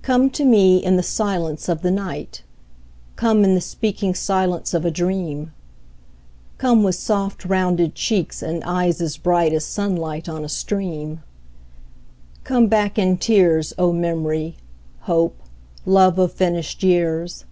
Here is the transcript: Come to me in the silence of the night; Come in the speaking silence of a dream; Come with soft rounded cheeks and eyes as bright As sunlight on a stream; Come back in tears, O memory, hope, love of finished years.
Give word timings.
Come 0.00 0.30
to 0.30 0.46
me 0.46 0.78
in 0.82 0.96
the 0.96 1.02
silence 1.02 1.68
of 1.68 1.82
the 1.82 1.90
night; 1.90 2.42
Come 3.16 3.44
in 3.44 3.54
the 3.54 3.60
speaking 3.60 4.14
silence 4.14 4.72
of 4.72 4.86
a 4.86 4.90
dream; 4.90 5.52
Come 6.56 6.82
with 6.82 6.94
soft 6.94 7.44
rounded 7.44 7.94
cheeks 7.94 8.40
and 8.40 8.64
eyes 8.64 9.02
as 9.02 9.18
bright 9.18 9.52
As 9.52 9.66
sunlight 9.66 10.26
on 10.26 10.42
a 10.42 10.48
stream; 10.48 11.22
Come 12.44 12.68
back 12.68 12.98
in 12.98 13.18
tears, 13.18 13.74
O 13.78 13.92
memory, 13.92 14.56
hope, 15.00 15.38
love 15.84 16.18
of 16.18 16.32
finished 16.32 16.82
years. 16.82 17.44